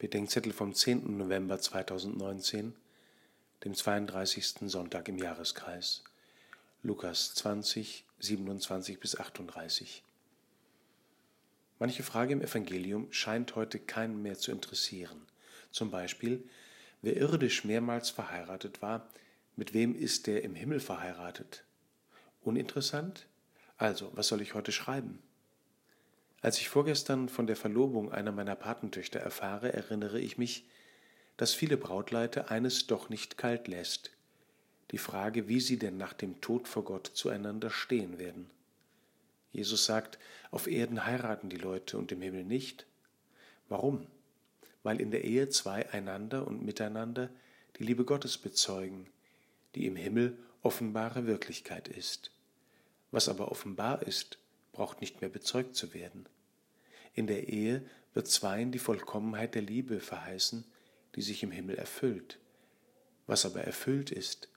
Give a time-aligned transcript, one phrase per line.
[0.00, 1.16] Bedenkzettel vom 10.
[1.16, 2.72] November 2019,
[3.64, 4.70] dem 32.
[4.70, 6.04] Sonntag im Jahreskreis.
[6.84, 10.04] Lukas 20, 27 bis 38.
[11.80, 15.26] Manche Frage im Evangelium scheint heute keinen mehr zu interessieren.
[15.72, 16.48] Zum Beispiel,
[17.02, 19.08] wer irdisch mehrmals verheiratet war,
[19.56, 21.64] mit wem ist der im Himmel verheiratet?
[22.42, 23.26] Uninteressant?
[23.76, 25.18] Also, was soll ich heute schreiben?
[26.40, 30.64] Als ich vorgestern von der Verlobung einer meiner Patentöchter erfahre, erinnere ich mich,
[31.36, 34.12] dass viele Brautleute eines doch nicht kalt lässt,
[34.92, 38.48] die Frage, wie sie denn nach dem Tod vor Gott zueinander stehen werden.
[39.52, 40.18] Jesus sagt,
[40.50, 42.86] auf Erden heiraten die Leute und im Himmel nicht.
[43.68, 44.06] Warum?
[44.82, 47.28] Weil in der Ehe zwei einander und miteinander
[47.78, 49.06] die Liebe Gottes bezeugen,
[49.74, 52.30] die im Himmel offenbare Wirklichkeit ist.
[53.10, 54.38] Was aber offenbar ist,
[54.78, 56.26] braucht nicht mehr bezeugt zu werden.
[57.12, 60.64] In der Ehe wird zweien die Vollkommenheit der Liebe verheißen,
[61.16, 62.38] die sich im Himmel erfüllt.
[63.26, 64.48] Was aber erfüllt ist,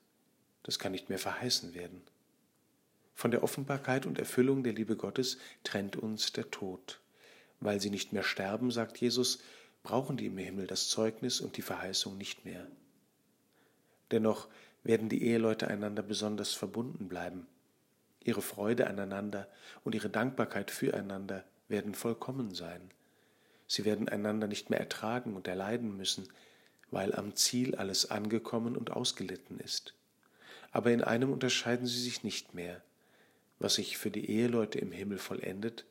[0.61, 2.03] das kann nicht mehr verheißen werden.
[3.15, 7.01] Von der Offenbarkeit und Erfüllung der Liebe Gottes trennt uns der Tod.
[7.59, 9.39] Weil sie nicht mehr sterben, sagt Jesus,
[9.81, 12.67] brauchen die im Himmel das Zeugnis und die Verheißung nicht mehr.
[14.11, 14.49] Dennoch
[14.83, 17.47] werden die Eheleute einander besonders verbunden bleiben.
[18.23, 19.47] Ihre Freude aneinander
[19.83, 22.91] und ihre Dankbarkeit füreinander werden vollkommen sein.
[23.67, 26.27] Sie werden einander nicht mehr ertragen und erleiden müssen,
[26.91, 29.93] weil am Ziel alles angekommen und ausgelitten ist.
[30.71, 32.81] Aber in einem unterscheiden sie sich nicht mehr.
[33.59, 35.85] Was sich für die Eheleute im Himmel vollendet,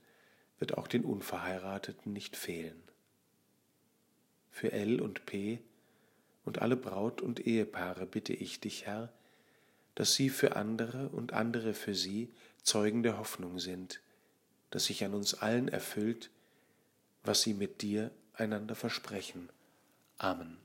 [0.59, 2.83] wird auch den Unverheirateten nicht fehlen.
[4.51, 5.61] Für L und P
[6.45, 9.13] und alle Braut- und Ehepaare bitte ich dich, Herr,
[9.95, 12.31] dass sie für andere und andere für sie
[12.63, 14.01] Zeugen der Hoffnung sind,
[14.71, 16.31] dass sich an uns allen erfüllt,
[17.25, 19.49] was sie mit dir einander versprechen.
[20.19, 20.59] Amen.